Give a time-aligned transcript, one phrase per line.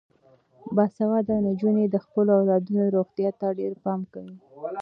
[0.75, 4.35] باسواده نجونې د خپلو اولادونو روغتیا ته ډیر پام کوي.